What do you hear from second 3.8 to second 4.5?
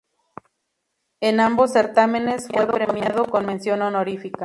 honorífica.